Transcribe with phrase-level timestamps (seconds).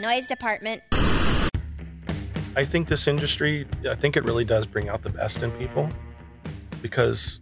[0.00, 0.80] Noise department.
[2.54, 5.88] I think this industry, I think it really does bring out the best in people
[6.80, 7.40] because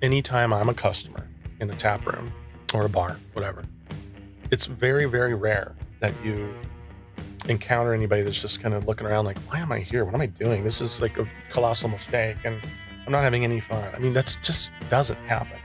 [0.00, 1.26] anytime I'm a customer
[1.58, 2.32] in a tap room
[2.72, 3.64] or a bar, whatever,
[4.52, 6.54] it's very, very rare that you
[7.48, 10.04] encounter anybody that's just kind of looking around like, why am I here?
[10.04, 10.62] What am I doing?
[10.62, 12.60] This is like a colossal mistake and
[13.06, 13.92] I'm not having any fun.
[13.92, 15.58] I mean, that's just doesn't happen,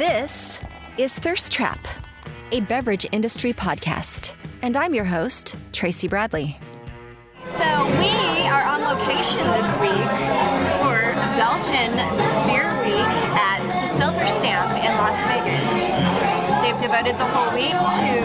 [0.00, 0.58] This
[0.96, 1.86] is Thirst Trap,
[2.52, 4.34] a beverage industry podcast.
[4.62, 6.58] And I'm your host, Tracy Bradley.
[7.58, 7.68] So
[8.00, 8.08] we
[8.48, 10.08] are on location this week
[10.80, 11.92] for Belgian
[12.48, 15.68] Beer Week at the Silver Stamp in Las Vegas.
[16.64, 18.16] They've devoted the whole week to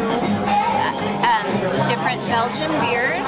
[0.48, 0.96] uh,
[1.28, 1.48] um,
[1.92, 3.28] different Belgian beers,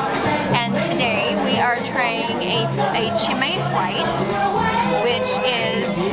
[0.56, 2.64] and today we are trying a,
[2.96, 4.08] a Chimay Flight,
[5.04, 6.08] which is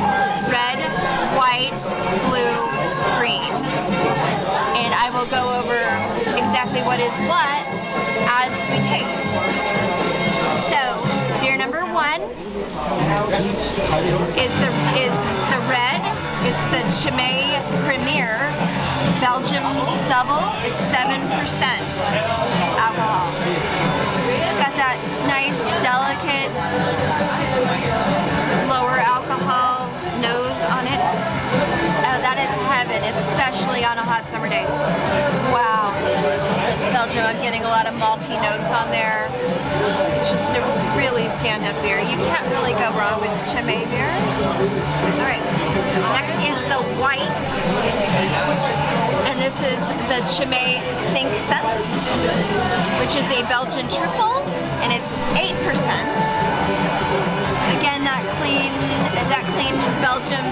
[0.51, 0.74] red,
[1.91, 2.55] blue,
[3.17, 3.53] green.
[4.79, 5.79] And I will go over
[6.33, 7.61] exactly what is what
[8.25, 9.35] as we taste.
[10.71, 10.81] So,
[11.41, 12.21] beer number one
[14.37, 15.15] is the is
[15.51, 16.01] the red.
[16.45, 18.37] It's the Chimay Premier
[19.21, 19.63] Belgium
[20.05, 20.45] Double.
[20.65, 21.85] It's seven percent
[22.77, 23.29] alcohol.
[24.27, 24.97] It's got that
[25.27, 26.51] nice, delicate,
[33.45, 34.65] especially on a hot summer day.
[35.53, 35.93] Wow.
[35.93, 37.29] So it's Belgium.
[37.29, 39.29] I'm getting a lot of malty notes on there.
[40.17, 40.61] It's just a
[40.97, 42.01] really stand-up beer.
[42.01, 44.41] You can't really go wrong with Chimay beers.
[44.49, 45.45] All right.
[46.17, 47.45] Next is the white.
[49.29, 49.77] And this is
[50.09, 50.81] the Chimay
[51.13, 51.85] Cinq Cents,
[52.97, 54.41] which is a Belgian triple,
[54.81, 55.53] and it's 8%.
[57.77, 58.73] Again, that clean,
[59.29, 60.45] that clean Belgium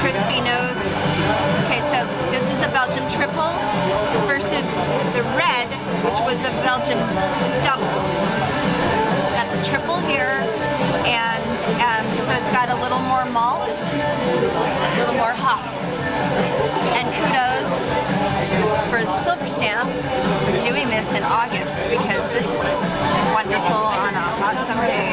[0.00, 1.07] crispy nose.
[1.64, 1.98] Okay, so
[2.30, 3.52] this is a Belgian triple
[4.24, 4.66] versus
[5.12, 5.68] the red,
[6.04, 6.98] which was a Belgian
[7.60, 7.84] double.
[9.36, 10.40] Got the triple here,
[11.04, 15.76] and um, so it's got a little more malt, a little more hops.
[16.96, 17.70] And kudos
[18.90, 19.90] for the Silver Stamp
[20.44, 22.74] for doing this in August because this is
[23.36, 25.12] wonderful on a hot summer day.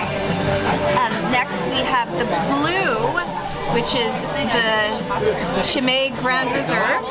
[0.96, 3.35] Um, next we have the blue,
[3.74, 7.04] which is the Chimay Grand Reserve.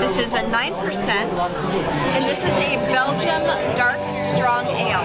[0.00, 0.72] This is a 9%,
[2.14, 3.42] and this is a Belgium
[3.74, 4.00] Dark
[4.34, 5.02] Strong Ale.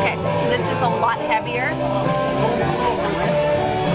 [0.00, 1.70] Okay, so this is a lot heavier.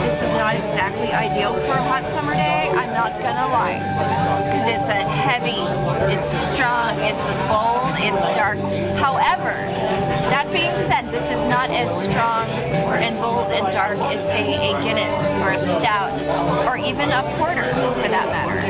[0.03, 3.77] This is not exactly ideal for a hot summer day, I'm not gonna lie.
[4.45, 5.59] Because it's a heavy,
[6.13, 8.57] it's strong, it's bold, it's dark.
[8.97, 9.51] However,
[10.31, 14.81] that being said, this is not as strong and bold and dark as, say, a
[14.81, 16.23] Guinness or a Stout
[16.65, 17.69] or even a Porter
[18.01, 18.61] for that matter.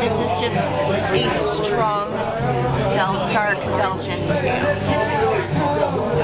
[0.00, 2.10] This is just a strong,
[3.30, 4.18] dark Belgian.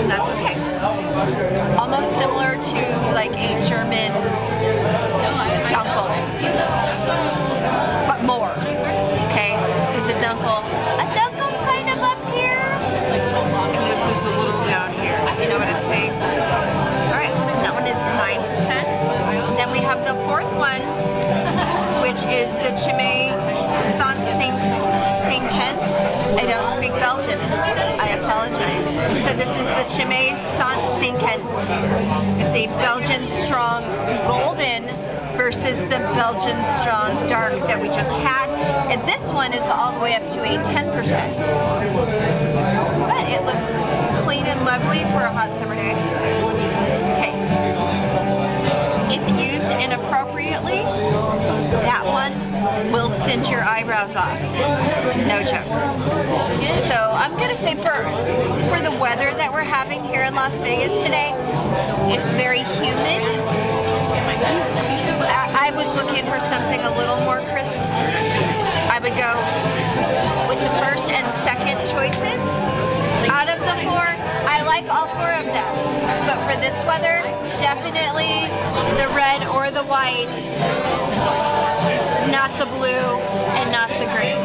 [0.01, 0.64] And that's okay.
[1.15, 2.81] Almost similar to
[3.15, 4.11] like a German
[5.71, 6.11] Dunkel,
[8.09, 8.51] but more.
[9.31, 9.55] Okay,
[9.95, 10.67] is a Dunkel.
[10.99, 15.17] A Dunkel's kind of up here, and this is a little down here.
[15.41, 16.11] You know what I'm saying?
[16.11, 17.33] All right,
[17.63, 18.91] that one is nine percent.
[19.57, 20.83] Then we have the fourth one,
[22.03, 23.24] which is the Chimay
[27.05, 27.39] Belgian.
[27.39, 28.87] I apologize.
[29.23, 31.45] So this is the Chimay Cent Cinquante.
[32.41, 33.85] It's a Belgian strong
[34.27, 34.87] golden
[35.37, 38.49] versus the Belgian strong dark that we just had.
[38.91, 40.65] And this one is all the way up to a 10%.
[43.07, 43.69] But it looks
[44.25, 45.93] clean and lovely for a hot summer day.
[47.21, 47.35] Okay.
[49.15, 50.81] If used inappropriately,
[51.85, 52.33] that one
[52.91, 54.41] will cinch your eyebrows off.
[55.27, 55.69] No jokes.
[56.89, 57.93] So I'm gonna say for
[58.69, 61.33] for the weather that we're having here in Las Vegas today,
[62.15, 63.23] it's very humid.
[65.25, 67.85] I, I was looking for something a little more crisp.
[67.85, 69.33] I would go
[70.49, 72.43] with the first and second choices.
[73.29, 74.07] Out of the four,
[74.49, 75.95] I like all four of them.
[76.27, 77.23] But for this weather,
[77.59, 78.49] definitely
[78.97, 80.33] the red or the white,
[82.31, 83.21] not the blue,
[83.59, 84.39] and not the green.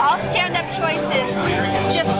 [0.00, 1.36] All stand-up choices,
[1.94, 2.14] just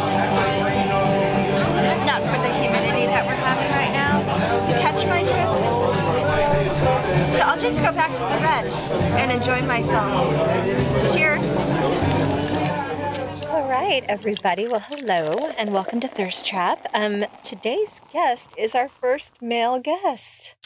[2.07, 4.19] not for the humidity that we're having right now.
[4.69, 5.67] You catch my drift?
[7.33, 8.67] So I'll just go back to the red
[9.21, 10.33] and enjoy myself.
[11.13, 11.45] Cheers.
[13.49, 14.69] All right, everybody.
[14.69, 16.87] Well, hello and welcome to Thirst Trap.
[16.95, 20.57] Um, today's guest is our first male guest.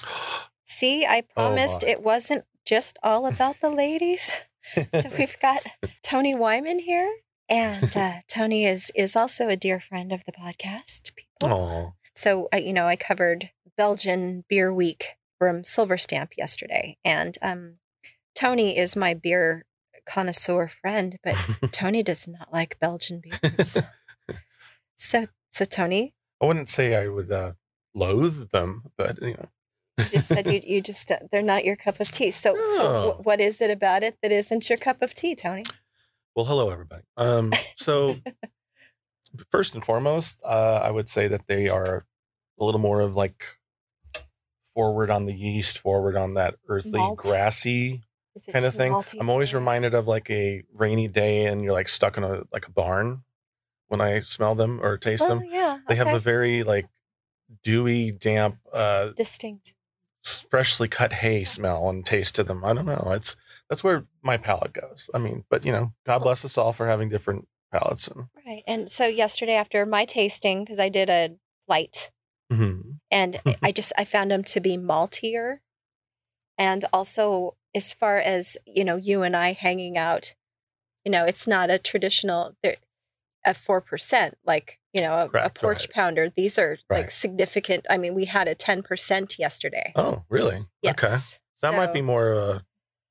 [0.64, 1.90] See, I promised my.
[1.90, 4.32] it wasn't just all about the ladies.
[4.74, 5.62] so we've got
[6.02, 7.12] Tony Wyman here,
[7.48, 11.14] and uh, Tony is is also a dear friend of the podcast.
[11.14, 11.48] People.
[11.48, 17.36] Oh, So uh, you know, I covered Belgian Beer Week from Silver Stamp yesterday, and
[17.42, 17.76] um,
[18.34, 19.64] Tony is my beer
[20.06, 21.36] connoisseur friend, but
[21.72, 23.78] Tony does not like Belgian beers.
[24.96, 27.52] so, so Tony, I wouldn't say I would uh,
[27.94, 29.48] loathe them, but you know,
[30.05, 32.31] you just said you you just uh, they're not your cup of tea.
[32.31, 33.11] So, so No.
[33.12, 35.64] wh- what is it about it that isn't your cup of tea, Tony?
[36.35, 37.02] Well, hello everybody.
[37.17, 38.17] Um, so
[39.50, 42.06] first and foremost, uh, I would say that they are
[42.58, 43.58] a little more of like
[44.75, 47.19] forward on the yeast, forward on that earthy, Malt.
[47.19, 48.02] grassy
[48.52, 48.93] kind of thing.
[48.93, 52.43] malty I'm always reminded of like a rainy day and you're like stuck in a
[52.52, 53.23] like a barn
[53.88, 55.43] when I smell them or taste Oh them.
[55.50, 56.87] yeah, They have a very like
[57.64, 59.75] dewy, damp, uh, distinct.
[60.50, 62.64] Freshly cut hay smell and taste to them.
[62.64, 63.11] I don't know.
[63.12, 63.37] It's
[63.69, 65.08] that's where my palate goes.
[65.14, 68.62] I mean, but you know, God bless us all for having different palates and Right.
[68.67, 71.37] And so yesterday after my tasting, because I did a
[71.67, 72.11] flight
[72.52, 72.99] Mhm.
[73.11, 75.58] and I just I found them to be maltier.
[76.58, 80.35] And also as far as, you know, you and I hanging out,
[81.05, 82.76] you know, it's not a traditional there
[83.44, 85.90] a four percent like, you know, a, a porch right.
[85.90, 86.32] pounder.
[86.37, 87.87] These are like significant.
[87.88, 89.92] I mean, we had a ten percent yesterday.
[89.96, 90.66] Oh, really?
[90.82, 91.04] Yes.
[91.04, 91.16] Okay.
[91.62, 92.58] That might be more uh,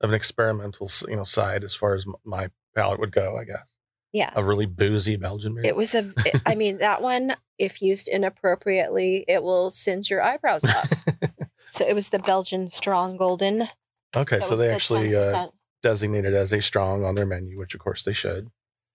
[0.02, 3.38] of an experimental, you know, side as far as my palate would go.
[3.38, 3.76] I guess
[4.12, 4.32] Yeah.
[4.36, 5.66] a really boozy Belgian beer.
[5.66, 10.22] It was a it- I mean, that one, if used inappropriately, it will singe your
[10.22, 10.88] eyebrows up.
[11.72, 13.70] So it was the Belgian Strong Golden.
[14.16, 15.52] okay, That so they the actually uh, 10%.
[15.84, 18.50] designated as a strong on their menu, which of course they should.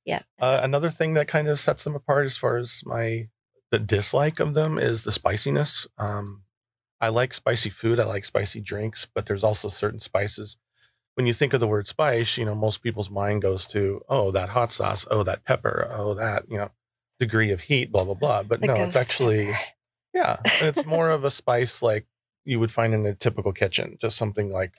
[0.05, 0.23] Yeah.
[0.41, 3.29] Uh, another thing that kind of sets them apart as far as my
[3.71, 5.87] the dislike of them is the spiciness.
[5.99, 6.43] Um,
[7.01, 7.99] I like spicy food.
[7.99, 10.57] I like spicy drinks, but there's also certain spices.
[11.15, 14.31] When you think of the word spice, you know most people's mind goes to oh
[14.33, 16.71] that hot sauce, oh that pepper, oh that you know
[17.19, 18.43] degree of heat, blah blah blah.
[18.43, 19.59] But The no, it's actually pepper.
[20.15, 22.07] yeah, it's more of a spice like
[22.45, 24.75] you would find in a typical kitchen, just something like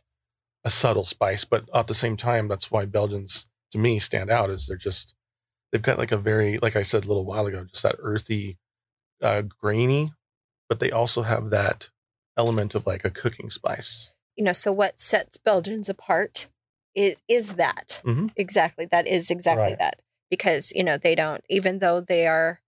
[0.64, 1.46] a subtle spice.
[1.46, 5.16] But at the same time, that's why Belgians to me stand out is they're just
[5.72, 8.58] they've got like a very like I said a little while ago, just that earthy,
[9.22, 10.12] uh, grainy,
[10.70, 11.90] but they also have that
[12.38, 14.14] element of like a cooking spice.
[14.36, 16.50] you know, so what sets Belgians apart
[16.96, 18.32] is is that Mhm.
[18.36, 19.80] exactly that is exactly Right.
[19.80, 22.62] that because you know they don't even though they are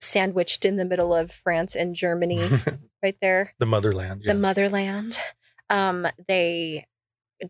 [0.00, 2.40] sandwiched in the middle of France and Germany
[3.02, 5.18] right there the motherland, the motherland
[5.70, 6.86] um they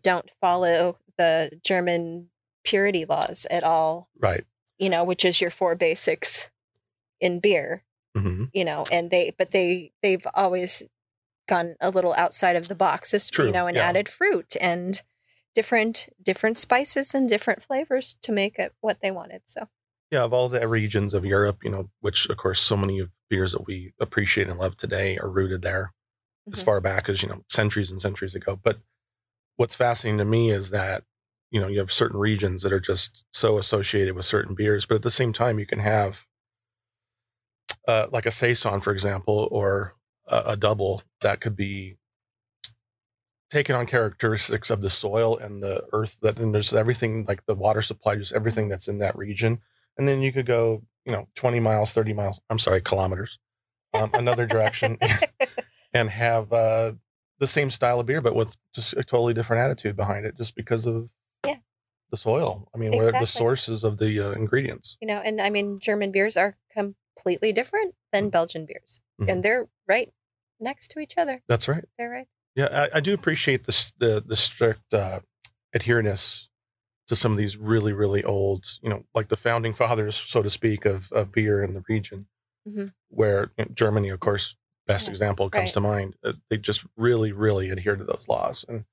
[0.01, 2.29] don't follow the German
[2.63, 4.45] purity laws at all right?
[4.77, 6.49] you know which is your four basics
[7.19, 7.83] in beer
[8.17, 10.83] hmm you know and they but they they've always
[11.47, 13.87] gone a little outside of the box just True, you know and yeah.
[13.87, 15.01] added fruit and
[15.55, 19.67] different different spices and different flavors to make it what they wanted so
[20.11, 23.09] Yeah, of all the regions of Europe, you know, which of course so many of
[23.29, 25.93] beers that we appreciate and love today are rooted there.
[26.51, 26.65] as Mhm.
[26.65, 28.79] far back as you know centuries and centuries ago but
[29.55, 31.03] what's fascinating to me is that
[31.53, 34.95] you know you have certain regions that are just so associated with certain beers but
[34.95, 36.25] at the same time you can have
[37.87, 39.95] uh, like a saison for example or
[40.27, 41.95] a, a double that could be
[43.49, 47.55] taken on characteristics of the soil and the earth that and there's everything like the
[47.55, 49.59] water supply just everything that's in that region
[49.97, 53.37] and then you could go you know 20 miles 30 miles i'm sorry kilometers
[53.93, 54.97] um, another direction
[55.93, 56.93] and have uh,
[57.39, 60.55] the same style of beer, but with just a totally different attitude behind it, just
[60.55, 61.09] because of.
[62.13, 62.69] The soil.
[62.73, 64.97] I mean, where the sources of the uh, ingredients.
[65.01, 69.27] you know and i mean german beers are completely different than belgian beers Mhm.
[69.29, 70.09] and they're right
[70.69, 71.85] next to each other That's right.
[71.97, 75.19] they're right Yeah, I, I do appreciate the the, the strict uh,
[75.73, 76.49] adherence
[77.07, 80.49] to some of these really really old, you know, like the founding fathers, so to
[80.59, 82.27] speak, of of beer in the region,
[82.69, 82.93] Mhm.
[83.09, 84.55] where you know, Germany, of course,
[84.87, 85.73] best Yeah, example comes right.
[85.73, 86.15] to mind.
[86.23, 88.85] Uh, They just really really adhere to those laws, and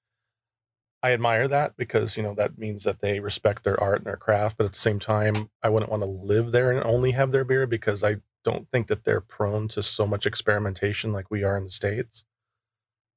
[1.02, 4.16] I admire that because you know that means that they respect their art and their
[4.16, 4.58] craft.
[4.58, 7.44] But at the same time, I wouldn't want to live there and only have their
[7.44, 11.56] beer because I don't think that they're prone to so much experimentation like we are
[11.56, 12.24] in the states.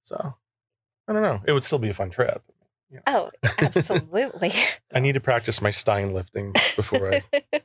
[0.03, 0.35] So
[1.07, 1.41] I don't know.
[1.45, 2.41] It would still be a fun trip.
[3.07, 4.51] oh absolutely
[4.93, 7.41] I need to practice my Stein lifting before I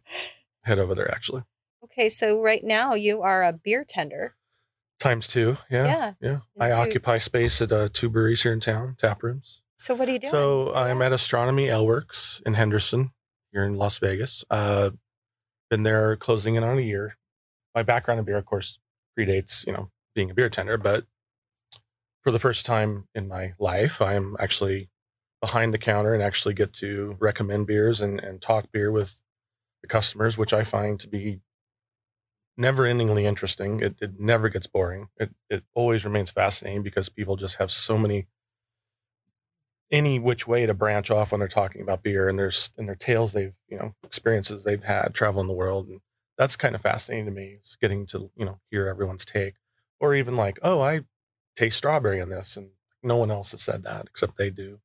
[0.63, 1.11] head over there.
[1.13, 1.43] Actually,
[1.85, 4.35] okay so right now you are a beer tender
[4.99, 5.59] times two.
[5.71, 6.39] Yeah, yeah yeah.
[6.59, 9.63] I two- occupy space at uh, two breweries here in town, tap rooms.
[9.79, 13.13] So what are you doing So I'm at Astronomy Aleworks in Henderson,
[13.53, 14.45] here in Las Vegas.
[14.51, 14.91] Uh,
[15.71, 17.15] been there closing in on a year.
[17.75, 18.81] My background in beer, of course,
[19.17, 21.07] predates you know being a beer tender, but
[22.23, 24.91] for the first time in my life, I'm actually
[25.41, 29.23] behind the counter and actually get to recommend beers and, and talk beer with
[29.83, 31.41] the customers, which I find to be
[32.57, 33.81] never endingly interesting.
[33.81, 35.09] It, it never gets boring.
[35.17, 38.27] It, it always remains fascinating because people just have so many,
[39.91, 42.95] any which way to branch off when they're talking about beer and there's, and their
[42.95, 45.89] tales they've, you know, experiences they've had traveling the world.
[45.89, 46.01] And
[46.37, 49.55] that's kind of fascinating to me is getting to, you know, hear everyone's take
[50.01, 51.01] or even like, oh, I
[51.57, 52.57] taste strawberry in this.
[52.57, 52.71] And
[53.03, 54.81] no one else has said that except they do.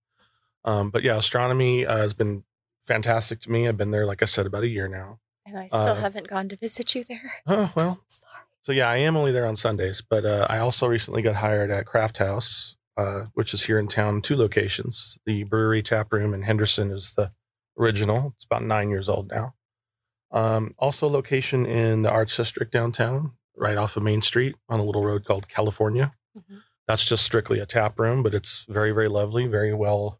[0.65, 2.43] Um, but yeah, astronomy uh, has been
[2.87, 3.67] fantastic to me.
[3.67, 5.19] I've been there, like I said, about a year now.
[5.45, 7.33] And I still Uh, haven't gone to visit you there.
[7.47, 7.99] Oh, well.
[8.07, 8.31] Sorry.
[8.61, 11.69] So yeah, I am only there on Sundays, but uh, I also recently got hired
[11.69, 15.17] at Craft House, uh, which is here in town, two locations.
[15.25, 17.31] The brewery tap room in Henderson is the
[17.77, 18.33] original.
[18.35, 19.55] It's about nine years old now.
[20.31, 24.83] Um, also, location in the Arts District downtown, right off of Main Street on a
[24.83, 26.13] little road called California.
[26.37, 26.61] Mhm.
[26.87, 30.19] That's just strictly a tap room, but it's very, very lovely, very well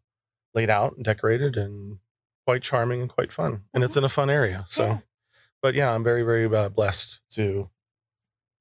[0.53, 1.97] laid out and decorated, and
[2.45, 3.63] quite charming and quite fun.
[3.73, 4.65] And it's in a fun area.
[4.67, 4.99] So, Yeah.
[5.61, 7.69] but yeah, I'm very, very uh, blessed to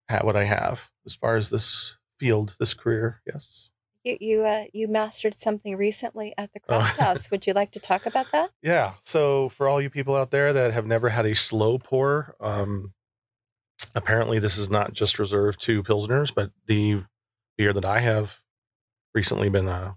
[0.08, 3.20] have what I have as far as this field, this career.
[3.26, 3.70] Yes.
[4.04, 6.78] You you uh, you mastered something recently at the Oh.
[6.78, 7.30] craft house.
[7.30, 8.50] Would you like to talk about that?
[8.62, 8.94] Yeah.
[9.02, 12.92] So for all you people out there that have never had a slow pour, um,
[13.94, 17.04] apparently this is not just reserved to pilsners, but the
[17.56, 18.40] beer that I have
[19.14, 19.92] recently been uh,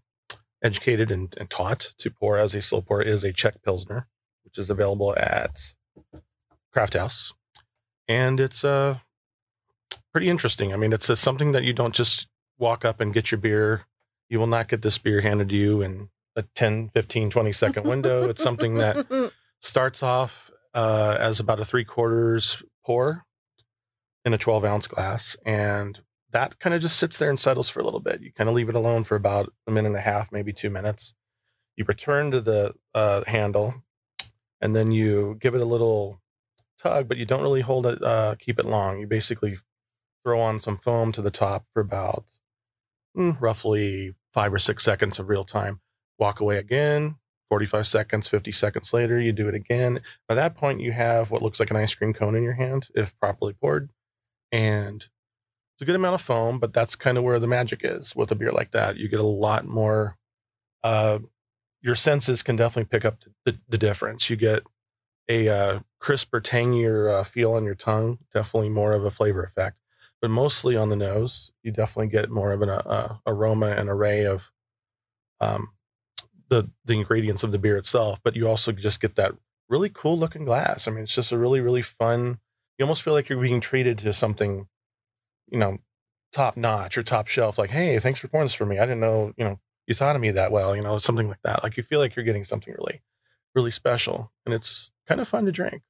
[0.61, 4.07] educated and, and taught to pour as a slow pour is a Czech pilsner,
[4.43, 5.73] which is available at
[6.71, 7.33] Craft House,
[8.07, 8.97] and it's uh
[10.11, 10.73] pretty interesting.
[10.73, 13.81] I mean, it's a, something that you don't just walk up and get your beer.
[14.29, 17.87] You will not get this beer handed to you in a 10, 15, 20 second
[17.87, 18.27] window.
[18.29, 23.25] It's something that starts off uh, as about a three quarters pour
[24.23, 25.37] in a 12 ounce glass.
[25.45, 25.99] And
[26.31, 28.21] that kind of just sits there and settles for a little bit.
[28.21, 30.69] You kind of leave it alone for about a minute and a half, maybe two
[30.69, 31.13] minutes.
[31.77, 33.75] You return to the uh, handle
[34.59, 36.21] and then you give it a little
[36.79, 38.99] tug, but you don't really hold it, uh, keep it long.
[38.99, 39.59] You basically
[40.23, 42.25] throw on some foam to the top for about
[43.15, 45.79] mm, roughly five or six seconds of real time.
[46.19, 47.15] Walk away again,
[47.49, 50.01] 45 seconds, 50 seconds later, you do it again.
[50.27, 52.89] By that point, you have what looks like an ice cream cone in your hand,
[52.95, 53.91] if properly poured.
[54.51, 55.01] And
[55.75, 58.31] it's a good amount of foam, but that's kind of where the magic is with
[58.31, 58.97] a beer like that.
[58.97, 60.17] You get a lot more,
[60.83, 61.19] uh,
[61.81, 64.29] your senses can definitely pick up the, the difference.
[64.29, 64.63] You get
[65.27, 69.77] a uh, crisper, tangier uh, feel on your tongue, definitely more of a flavor effect.
[70.25, 74.25] But mostly on the nose, you definitely get more of an uh, aroma and array
[74.25, 74.51] of
[75.39, 75.69] um,
[76.49, 79.33] the the ingredients of the beer itself, but you also just get that
[79.69, 80.87] really cool looking glass.
[80.87, 82.39] I mean, it's just a really really fun.
[82.79, 84.67] You almost feel like you're being treated to something,
[85.51, 85.77] you know,
[86.33, 87.59] top notch or top shelf.
[87.59, 88.79] Like, hey, thanks for pouring this for me.
[88.79, 90.75] I didn't know, you know, you thought of me that well.
[90.75, 91.61] You know, something like that.
[91.61, 93.03] Like you feel like you're getting something really,
[93.53, 95.83] really special, and it's kind of fun to drink.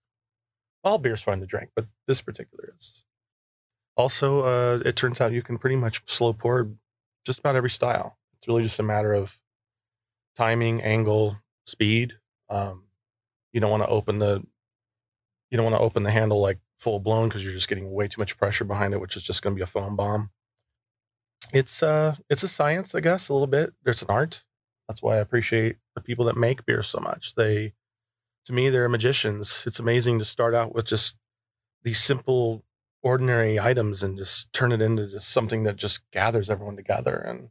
[0.84, 3.06] All beer's fun to drink, but this particular is.
[3.98, 6.70] Also, uh, it turns out you can pretty much slow pour
[7.25, 8.18] just about every style.
[8.38, 9.40] It's really just a matter of
[10.36, 12.14] timing, angle, speed.
[12.50, 12.84] Um,
[13.54, 14.46] you don't want to open the
[15.50, 18.08] you don't want to open the handle like full blown because you're just getting way
[18.08, 20.30] too much pressure behind it, which is just going to be a foam bomb.
[21.54, 23.74] It's uh it's a science, I guess, a little bit.
[23.84, 24.44] There's an art.
[24.88, 27.36] That's why I appreciate the people that make beer so much.
[27.36, 27.74] They
[28.46, 29.64] to me they're magicians.
[29.66, 31.18] It's amazing to start out with just
[31.84, 32.64] these simple
[33.06, 37.50] ordinary items and just turn it into just something that just gathers everyone together and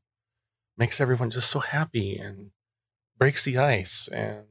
[0.77, 2.51] makes everyone just so happy and
[3.17, 4.45] breaks the ice and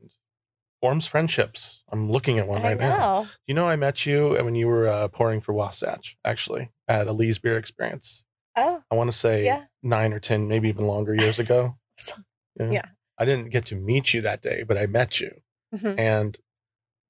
[0.81, 1.83] forms friendships.
[1.91, 2.97] I'm looking at one I right now.
[2.97, 3.27] know.
[3.45, 7.11] You know, I met you when you were uh, pouring for Wasatch, actually, at a
[7.11, 8.23] Lee's Beer Experience.
[8.55, 9.65] Oh, I want to say Yeah.
[9.81, 11.77] nine or 10, maybe even longer years ago.
[11.97, 12.15] so-
[12.57, 12.71] Yeah.
[12.71, 12.85] Yeah.
[13.19, 15.41] I didn't get to meet you that day, but I met you.
[15.75, 15.99] mhm.
[15.99, 16.37] And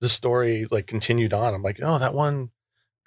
[0.01, 1.53] the story like continued on.
[1.53, 2.49] I'm like, oh, that one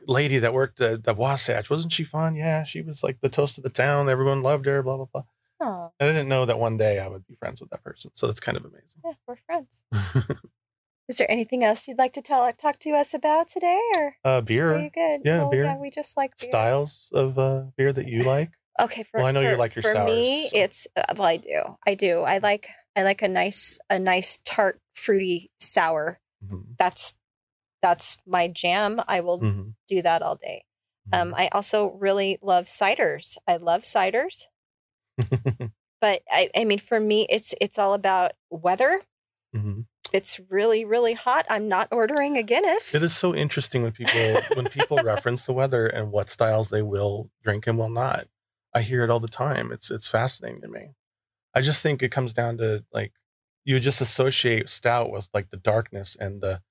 [0.06, 2.34] lady that worked at the Wasatch, wasn't she fun?
[2.36, 4.08] Yeah, she was like the toast of the town.
[4.08, 5.22] Everyone loved her, blah, blah, blah.
[5.60, 8.10] oh, I didn't know that one day I would be friends with that person.
[8.14, 9.00] So that's kind of amazing.
[9.04, 9.84] yeah, we're friends.
[11.08, 14.28] Is there anything else you'd like to tell talk to us about today, or uh,
[14.28, 15.20] are you beer good?
[15.24, 15.64] Yeah, beer.
[15.64, 16.50] Yeah, we just like beer.
[16.50, 18.50] styles of uh, beer that you like.
[18.80, 21.28] Okay, for Well, I know you for- like your for me, so- it's uh, well,
[21.28, 22.22] I do, I do.
[22.22, 26.18] I like I like a nice a nice tart fruity sour.
[26.44, 26.74] Mhm.
[26.76, 27.14] That's
[27.82, 29.00] that's my jam.
[29.06, 29.74] I will Mhm.
[29.88, 30.64] do that all day.
[31.12, 33.36] Um, I also really love ciders.
[33.46, 34.46] I love ciders,
[36.00, 39.02] but I, I mean, for me, it's it's all about weather.
[39.54, 39.86] Mhm.
[40.12, 41.46] It's really really hot.
[41.48, 42.94] I'm not ordering a Guinness.
[42.94, 44.18] It is so interesting when people
[44.54, 48.26] when people reference the weather and what styles they will drink and will not.
[48.74, 49.72] I hear it all the time.
[49.72, 50.94] It's it's fascinating to me.
[51.54, 53.12] I just think it comes down to like
[53.64, 56.62] you just associate stout with like the darkness and the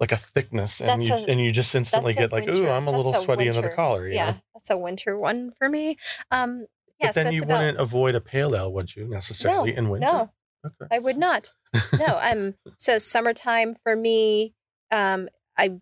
[0.00, 2.86] like a thickness, and That's you a- and you just instantly get like, ooh, I'm
[2.86, 4.06] a little a sweaty under the collar.
[4.06, 4.36] You yeah, know?
[4.54, 5.96] that's a winter one for me.
[6.30, 6.66] Um,
[7.00, 9.88] yeah, but then so you about, wouldn't avoid a pale ale, would you necessarily in
[9.88, 10.06] winter?
[10.06, 10.30] No,
[10.66, 10.86] Okay.
[10.90, 11.52] I would not.
[11.98, 14.54] No, um, so summertime for me,
[14.90, 15.80] um, I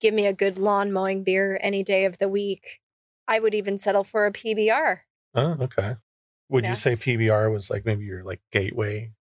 [0.00, 2.80] give me a good lawn mowing beer any day of the week.
[3.26, 4.98] I would even settle for a PBR.
[5.34, 5.94] Oh, okay.
[6.48, 9.12] Would you say PBR was like maybe your like gateway?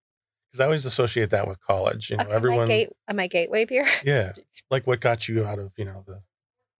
[0.51, 2.09] Because I always associate that with college.
[2.09, 2.59] You know, Okay, everyone.
[2.61, 3.85] my, gate, uh, my gateway beer.
[4.03, 4.33] Yeah,
[4.71, 6.21] like what got you out of you know the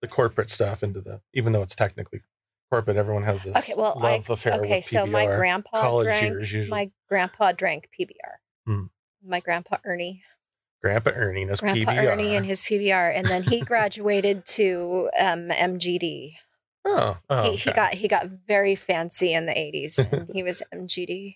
[0.01, 2.21] the corporate stuff into the even though it's technically
[2.71, 4.69] corporate, everyone has this Okay, well, I love affair okay.
[4.77, 6.23] with So my grandpa college drank.
[6.23, 6.69] years usually.
[6.69, 8.35] My grandpa drank PBR.
[8.65, 8.83] Hmm.
[9.25, 10.23] My grandpa Ernie,
[10.81, 12.11] Grandpa Ernie and his Grandpa PBR.
[12.13, 16.33] Ernie, and his PBR, and then he graduated to um, MGD.
[16.85, 21.35] oh, oh he, he got he got very fancy in the 80s he was mgd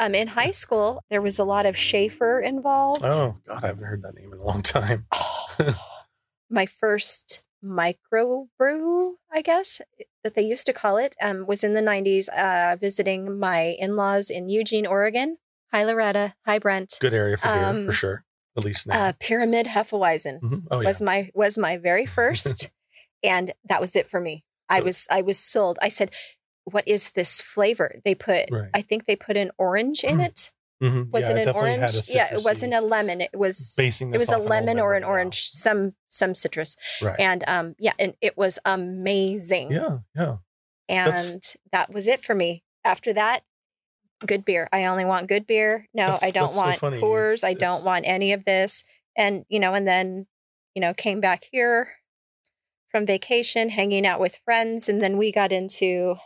[0.00, 3.84] um, in high school there was a lot of schaefer involved Oh God, I haven't
[3.84, 5.06] heard that name in a long time.
[6.50, 9.80] my first microbrew, i guess
[10.22, 14.30] that they used to call it um, was in the 90s uh, visiting my in-laws
[14.30, 15.38] in eugene oregon
[15.72, 18.24] hi loretta hi brent Good area for beer Um, for sure.
[18.56, 18.94] At least now.
[19.08, 20.62] uh, pyramid hefeweizen Mhm.
[20.70, 20.88] Oh yeah.
[20.88, 22.70] was my was my very first
[23.22, 26.10] and that was it for me i was i was sold i said
[26.64, 28.00] what is this flavor?
[28.04, 28.70] They put Right.
[28.74, 30.50] i think they put an orange in it.
[30.82, 31.10] Mhm.
[31.10, 32.08] was yeah, it an orange?
[32.14, 33.20] yeah it wasn't a lemon.
[33.20, 34.12] It was basing.
[34.12, 36.76] it was a lemon or an orange some some citrus.
[37.00, 37.18] Right.
[37.20, 39.70] and um yeah and it was amazing.
[39.72, 40.36] Yeah, yeah.
[40.88, 42.64] and that's- that was it for me.
[42.84, 43.44] After that
[44.26, 44.68] good beer.
[44.72, 45.86] I only want good beer.
[45.94, 46.98] No i don't so want funny.
[47.00, 48.84] pours It's- i don't it's- want any of this.
[49.16, 50.26] And you know and then
[50.74, 51.88] you know came back here
[52.90, 56.16] from vacation hanging out with friends and then we got into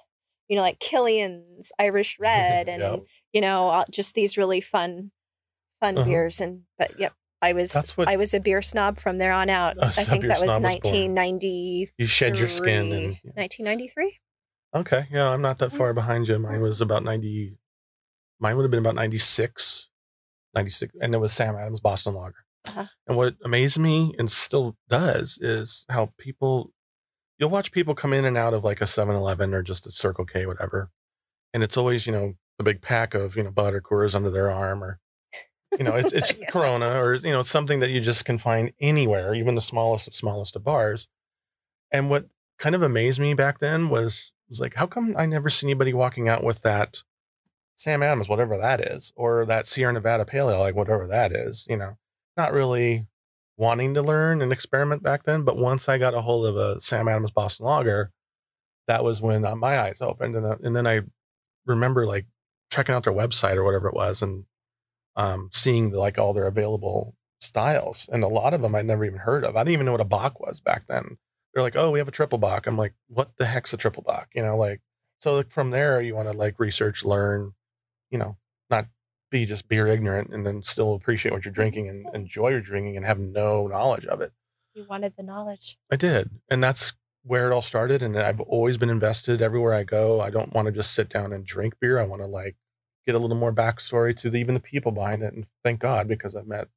[0.48, 3.00] you know like killian's irish red and Yep.
[3.32, 5.10] you know just these really fun
[5.80, 6.06] fun Uh-huh.
[6.08, 7.12] beers and but yep
[7.42, 10.22] i was That's what i was a beer snob from there on out I think
[10.22, 11.14] that was snob was born.
[11.14, 14.18] 1993 you shed your skin and 1993
[14.74, 16.38] Okay, yeah, I'm not that far behind you.
[16.38, 17.56] Mine was about 90.
[18.38, 19.88] Mine would have been about 96,
[20.54, 22.44] 96, and it was Sam Adams Boston Lager.
[22.68, 22.84] Uh-huh.
[23.06, 26.70] And what amazed me and still does is how people,
[27.38, 29.92] you'll watch people come in and out of like a 7 Eleven or just a
[29.92, 30.90] Circle K, whatever.
[31.54, 33.82] And it's always, you know, the big pack of, you know, butter
[34.14, 34.98] under their arm or,
[35.78, 36.50] you know, it's, it's Yeah.
[36.50, 40.14] Corona or, you know, something that you just can find anywhere, even the smallest of
[40.14, 41.08] smallest of bars.
[41.90, 42.26] And what
[42.58, 45.92] kind of amazed me back then was was like, how come I never see anybody
[45.92, 47.02] walking out with that
[47.76, 51.66] Sam Adams, whatever that is, or that Sierra Nevada Pale Ale, like whatever that is,
[51.68, 51.96] you know,
[52.36, 53.07] not really
[53.58, 55.42] wanting to learn and experiment back then.
[55.42, 58.10] But once I got a hold of a Sam Adams Boston Lager,
[58.86, 61.02] that was when uh, my eyes opened, and, uh, and then I
[61.66, 62.24] remember like
[62.70, 64.44] checking out their website or whatever it was, and
[65.16, 69.18] um, seeing like all their available styles, and a lot of them I'd never even
[69.18, 69.56] heard of.
[69.56, 71.18] I didn't even know what a Bock was back then
[71.52, 72.66] they're like, oh, we have a triple Bock.
[72.66, 74.28] I'm like, what the heck's a triple Bock?
[74.34, 74.80] You know, like,
[75.20, 77.52] so like from there, you want to like research, learn,
[78.10, 78.36] you know,
[79.30, 82.96] be just beer ignorant and then still appreciate what you're drinking and enjoy your drinking
[82.96, 84.32] and have no knowledge of it.
[84.74, 86.30] you wanted the knowledge I did.
[86.48, 88.02] And that's where it all started.
[88.02, 90.20] And I've always been invested everywhere I go.
[90.20, 91.98] I don't want to just sit down and drink beer.
[91.98, 92.56] I want to like
[93.06, 95.34] get a little more backstory to the, even the people behind it.
[95.34, 96.68] And thank God because I've met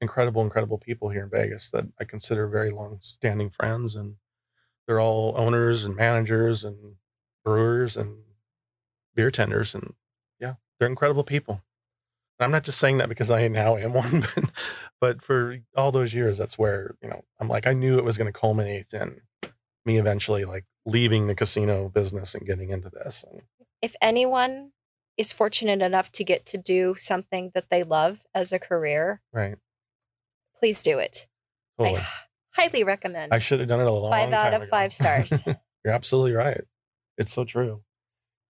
[0.00, 3.94] incredible, incredible people here in Vegas that I consider very long standing friends.
[3.94, 4.16] And
[4.86, 6.96] they're all owners and managers and
[7.44, 8.18] brewers and
[9.14, 9.74] beer tenders.
[9.74, 9.94] And
[10.38, 11.62] yeah, they're incredible people.
[12.38, 14.50] I'm not just saying that because I now am one, but,
[15.00, 18.18] but for all those years, that's where, you know, I'm like, I knew it was
[18.18, 19.20] going to culminate in
[19.84, 23.24] me eventually like leaving the casino business and getting into this.
[23.30, 23.42] And
[23.80, 24.72] if anyone
[25.16, 29.56] is fortunate enough to get to do something that they love as a career right.
[30.60, 31.26] please do it
[31.78, 32.00] Totally.
[32.00, 32.06] i
[32.54, 34.70] highly recommend I should have done it a long five out of ago.
[34.70, 35.42] five stars
[35.86, 36.62] You're absolutely right.
[37.16, 37.82] It's so true.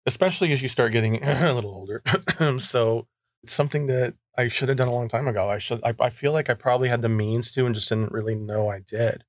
[0.04, 2.02] Especially as you start getting a little older.
[2.58, 3.06] so
[3.42, 5.48] it's something that I should have done a long time ago.
[5.50, 8.12] I should I, I feel like I probably had the means to and just didn't
[8.12, 9.24] really know I did.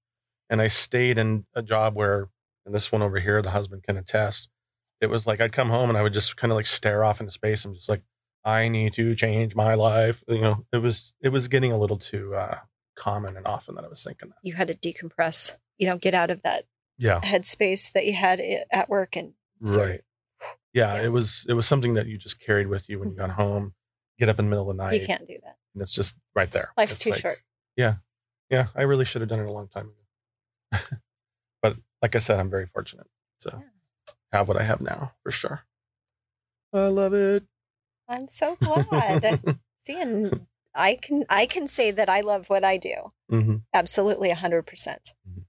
[0.50, 2.30] And I stayed in a job where
[2.66, 4.50] and this one over here, the husband can attest.
[5.00, 7.20] It was like I'd come home and I would just kind of like stare off
[7.20, 7.66] into space.
[7.66, 8.04] I'm just like,
[8.46, 10.24] I need to change my life.
[10.28, 12.60] You know, it was it was getting a little too uh
[12.98, 14.36] common and often that I was thinking that.
[14.44, 16.66] you had to decompress you know get out of that
[17.00, 17.20] Yeah.
[17.22, 18.40] headspace that you had
[18.72, 19.34] at work and
[19.66, 20.02] So- right
[20.74, 21.02] yeah, Yeah.
[21.04, 23.74] it was it was something that you just carried with you when you got home
[24.22, 26.16] get up in the middle of the night you can't do that and it's just
[26.36, 27.40] right there life's It's too like, short
[27.76, 27.96] yeah
[28.50, 28.68] Yeah.
[28.76, 30.80] i really should have done it a long time ago
[31.62, 33.08] but like i said i'm very fortunate
[33.42, 34.14] to Yeah.
[34.32, 35.66] have what i have now for sure
[36.74, 37.44] i love it
[38.08, 39.42] i'm so glad
[39.84, 43.12] See, and I can I can say that I love what I do.
[43.32, 45.16] hmm Absolutely, a hundred percent.
[45.28, 45.46] Mhm.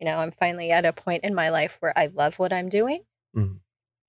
[0.00, 2.68] You know, I'm finally at a point in my life where I love what I'm
[2.68, 3.04] doing,
[3.36, 3.60] Mhm.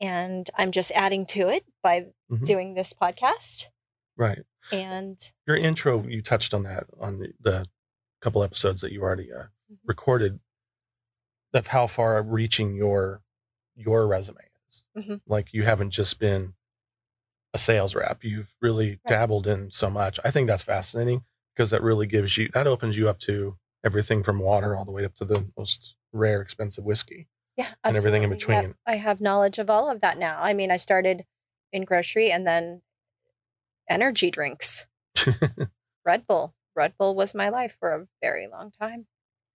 [0.01, 2.43] and I'm just adding to it by Mhm.
[2.43, 3.67] doing this podcast.
[4.17, 4.43] Right.
[4.71, 7.65] And Your intro, you touched on that on the, the
[8.19, 9.77] couple episodes that you already uh, Mhm.
[9.85, 10.39] recorded
[11.53, 13.21] of how far reaching your
[13.75, 14.83] your resume is.
[14.97, 15.21] Mhm.
[15.27, 16.55] Like you haven't just been
[17.53, 18.23] a sales rep.
[18.23, 20.19] You've really dabbled in so much.
[20.25, 21.23] I think that's fascinating
[21.55, 24.91] because that really gives you that opens you up to everything from water all the
[24.91, 27.27] way up to the most rare expensive whiskey.
[27.55, 28.55] yeah, And everything in absolutely.
[28.61, 28.75] Between.
[28.85, 30.39] I have knowledge of all of that now.
[30.41, 31.25] I mean, I started
[31.71, 32.81] in grocery and then
[33.89, 34.85] energy drinks,
[36.05, 36.53] Red Bull.
[36.75, 39.07] Red Bull was my life for a very long time.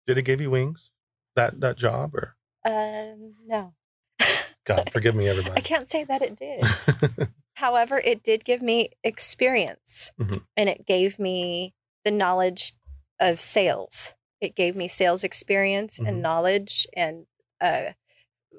[0.07, 0.91] Did it give you wings?
[1.37, 3.75] That that job or Um, no,
[4.65, 5.55] God forgive me everybody.
[5.57, 6.65] I can't say that it did.
[7.55, 10.45] However, it did give me experience Mhm.
[10.57, 12.73] and it gave me the knowledge
[13.21, 14.15] of sales.
[14.41, 16.09] It gave me sales experience Mhm.
[16.09, 17.27] and knowledge and
[17.61, 17.93] uh,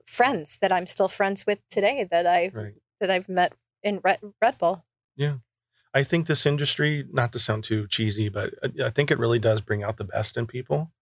[0.06, 2.76] friends that I'm still friends with today that I right.
[3.00, 4.86] that I've met in Red, Red Bull.
[5.94, 9.40] I think this industry, not to sound too cheesy, but I- I think it really
[9.40, 10.94] does bring out the best in people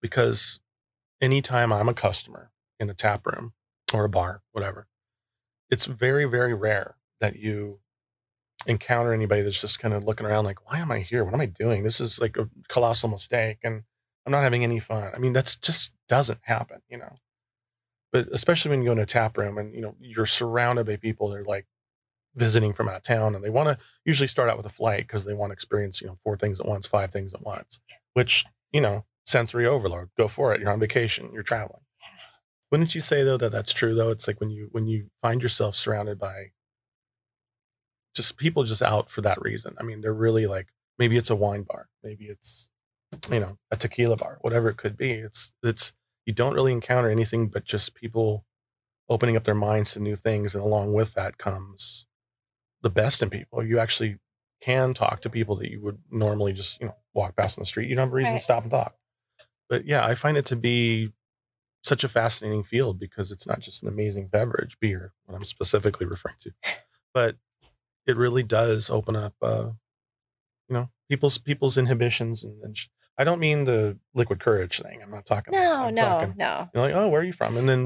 [0.00, 0.60] because
[1.20, 3.54] anytime I'm a customer in a tap room
[3.92, 4.88] or a bar, whatever,
[5.70, 7.80] it's very, very rare that you
[8.66, 11.24] encounter anybody that's just kind of looking around like, why am I here?
[11.24, 11.82] What am I doing?
[11.84, 13.84] This is like a colossal mistake and
[14.24, 15.12] I'm not having any fun.
[15.14, 17.16] I mean, that's just doesn't happen, you know.
[18.12, 20.96] But especially when you go into a tap room and you know you're surrounded by
[20.96, 21.66] people that are like
[22.36, 25.06] visiting from out of town and they want to usually start out with a flight
[25.06, 27.80] because they want to experience you know four things at once five things at once
[28.14, 31.80] which you know sensory overload go for it you're on vacation you're traveling.
[32.70, 34.10] Wouldn't you say though that that's true though?
[34.10, 36.50] It's like when you when you find yourself surrounded by
[38.14, 39.74] just people just out for that reason.
[39.78, 40.68] I mean they're really like
[40.98, 42.68] maybe it's a wine bar maybe it's
[43.30, 45.12] you know a tequila bar whatever it could be.
[45.12, 45.92] It's it's
[46.26, 48.44] you don't really encounter anything but just people
[49.08, 52.05] opening up their minds to new things and along with that comes
[52.86, 53.64] the best in people.
[53.64, 54.18] You actually
[54.60, 57.66] can talk to people that you would normally just you know walk past on the
[57.66, 57.88] street.
[57.88, 58.38] You don't have a reason Right.
[58.38, 58.94] to stop and talk.
[59.68, 61.12] But yeah i find it to be
[61.82, 66.06] such a fascinating field because it's not just an amazing beverage beer what i'm specifically
[66.06, 66.50] referring to
[67.14, 67.36] but
[68.06, 69.70] it really does open up uh
[70.68, 75.00] you know people's people's inhibitions and, and sh- i don't mean the liquid courage thing.
[75.02, 76.68] I'm not talking No, I'm no, talking, no.
[76.74, 77.56] you're like oh where are you from?
[77.56, 77.80] And then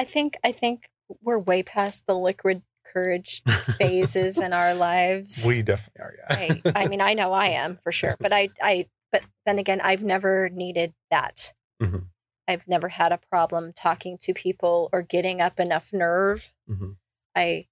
[0.00, 0.88] I think I think
[1.22, 2.62] we're way past the liquid
[2.96, 3.42] courage
[3.78, 5.44] phases in our lives.
[5.46, 8.48] we definitely are yeah I, I mean, I know I am for sure, but I,
[8.62, 11.52] I, but then again, I've never needed that.
[11.82, 12.06] Mhm.
[12.48, 16.54] I've never had a problem talking to people or getting up enough nerve.
[16.66, 16.92] hmm
[17.34, 17.66] I,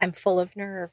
[0.00, 0.92] I'm full of nerve.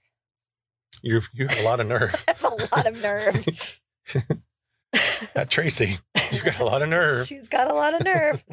[1.03, 3.79] You've you have a lot of nerve I have a lot of nerve.
[5.35, 5.97] that tracy
[6.31, 8.43] you've got a lot of nerve She's got a lot of nerve.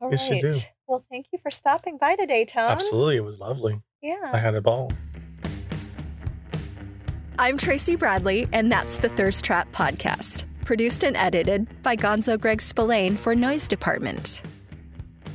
[0.00, 0.52] All Yes, do.
[0.86, 2.72] Well, thank you for stopping by today, Tom.
[2.72, 3.80] absolutely it was lovely
[4.32, 4.90] i had a ball
[7.38, 12.62] I'm Tracy Bradley, and that's the Thirst Trap Podcast, produced and edited by Gonzo Greg
[12.62, 14.40] Spillane for Noise Department.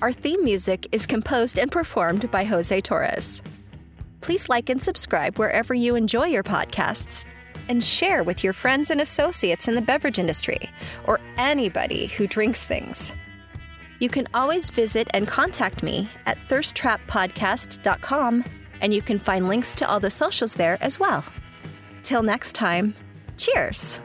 [0.02, 3.44] Our theme music is composed and performed by Jose Torres.
[4.22, 7.26] Please like and subscribe wherever you enjoy your podcasts,
[7.70, 10.58] and share with your friends and associates in the beverage industry
[11.06, 13.14] or anybody who drinks things.
[14.02, 18.44] You can always visit and contact me at thirsttrappodcast.com,
[18.82, 21.24] and you can find links to all the socials there as well.
[22.02, 22.96] Till next time,
[23.38, 24.00] cheers.